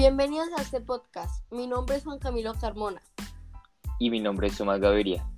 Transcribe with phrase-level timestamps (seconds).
[0.00, 1.44] Bienvenidos a este podcast.
[1.52, 3.02] Mi nombre es Juan Camilo Carmona.
[3.98, 5.28] Y mi nombre es Tomás Gaviria.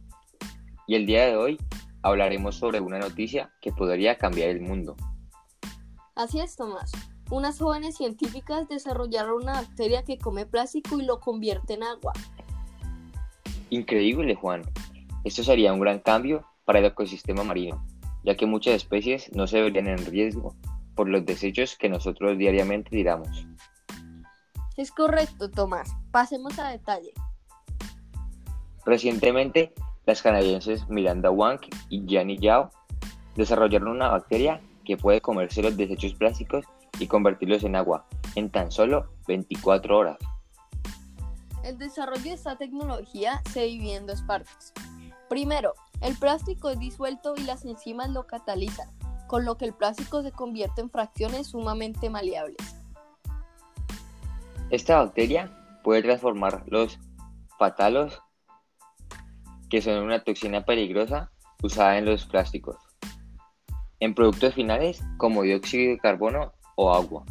[0.86, 1.58] Y el día de hoy
[2.02, 4.94] hablaremos sobre una noticia que podría cambiar el mundo.
[6.14, 6.92] Así es, Tomás.
[7.28, 12.12] Unas jóvenes científicas desarrollaron una bacteria que come plástico y lo convierte en agua.
[13.70, 14.62] Increíble, Juan.
[15.24, 17.84] Esto sería un gran cambio para el ecosistema marino,
[18.22, 20.54] ya que muchas especies no se verían en riesgo
[20.94, 23.44] por los desechos que nosotros diariamente tiramos.
[24.76, 25.94] Es correcto, Tomás.
[26.10, 27.12] Pasemos a detalle.
[28.84, 29.72] Recientemente,
[30.06, 32.70] las canadienses Miranda Wang y Gianni Yao
[33.36, 36.64] desarrollaron una bacteria que puede comerse los desechos plásticos
[36.98, 40.18] y convertirlos en agua en tan solo 24 horas.
[41.64, 44.72] El desarrollo de esta tecnología se divide en dos partes.
[45.28, 48.90] Primero, el plástico es disuelto y las enzimas lo catalizan,
[49.28, 52.81] con lo que el plástico se convierte en fracciones sumamente maleables.
[54.72, 55.50] Esta bacteria
[55.84, 56.98] puede transformar los
[57.58, 58.22] fatalos,
[59.68, 61.30] que son una toxina peligrosa
[61.62, 62.78] usada en los plásticos,
[64.00, 67.26] en productos finales como dióxido de carbono o agua.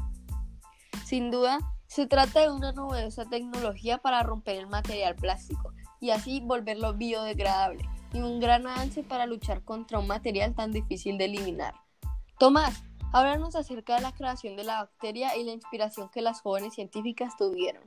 [1.04, 6.42] Sin duda, se trata de una novedosa tecnología para romper el material plástico y así
[6.42, 7.84] volverlo biodegradable
[8.14, 11.74] y un gran avance para luchar contra un material tan difícil de eliminar.
[12.38, 12.84] Tomás,
[13.14, 17.36] háblanos acerca de la creación de la bacteria y la inspiración que las jóvenes científicas
[17.38, 17.84] tuvieron.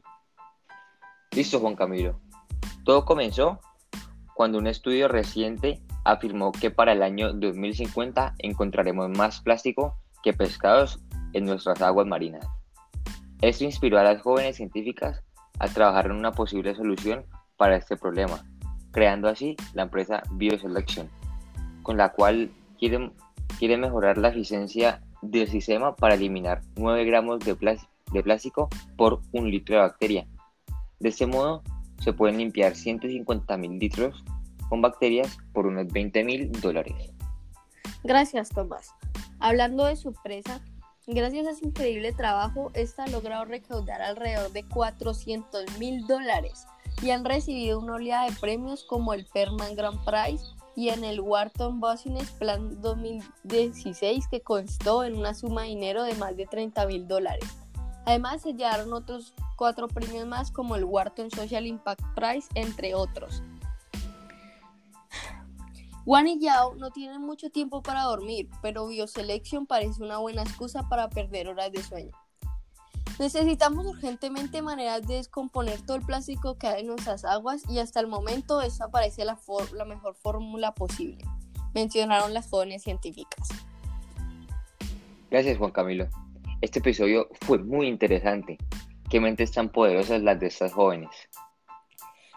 [1.33, 2.21] Listo, Juan Camilo.
[2.85, 3.59] Todo comenzó
[4.35, 11.01] cuando un estudio reciente afirmó que para el año 2050 encontraremos más plástico que pescados
[11.33, 12.47] en nuestras aguas marinas.
[13.41, 15.23] Esto inspiró a las jóvenes científicas
[15.59, 17.25] a trabajar en una posible solución
[17.57, 18.45] para este problema,
[18.91, 21.09] creando así la empresa Bioselection,
[21.83, 23.13] con la cual quieren,
[23.59, 27.57] quiere mejorar la eficiencia del sistema para eliminar 9 gramos de,
[28.13, 30.27] de plástico por un litro de bacteria.
[31.01, 31.63] De este modo,
[32.01, 34.25] se pueden limpiar 150 mil litros
[34.69, 36.95] con bacterias por unos 20 mil dólares.
[38.03, 38.91] Gracias, Tomás.
[39.41, 40.61] Hablando de su empresa,
[41.07, 46.67] gracias a su increíble trabajo, esta ha logrado recaudar alrededor de 400 mil dólares
[47.03, 50.45] y han recibido una oleada de premios como el Perman Grand Prize
[50.77, 56.15] y en el Wharton Business Plan 2016 que constó en una suma de dinero de
[56.15, 57.45] más de 30 mil dólares.
[58.07, 63.43] Además se llevaron otros cuatro premios más como el Wharton Social Impact Prize, entre otros.
[66.05, 70.87] Juan y Yao no tienen mucho tiempo para dormir, pero Bioselection parece una buena excusa
[70.89, 72.13] para perder horas de sueño.
[73.19, 78.01] Necesitamos urgentemente maneras de descomponer todo el plástico que hay en nuestras aguas y hasta
[78.01, 79.39] el momento esta parece la,
[79.73, 81.25] la mejor fórmula posible,
[81.75, 83.49] mencionaron las jóvenes científicas.
[85.31, 86.09] Gracias Juan Camilo.
[86.61, 88.59] Este episodio fue muy interesante.
[89.11, 91.11] Qué mentes tan poderosas las de estas jóvenes.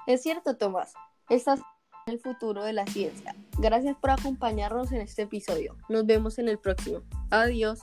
[0.06, 0.94] Es cierto, Tomás.
[1.30, 1.62] Estas
[2.08, 3.36] el futuro de la ciencia.
[3.58, 5.76] Gracias por acompañarnos en este episodio.
[5.90, 7.02] Nos vemos en el próximo.
[7.30, 7.80] Adiós.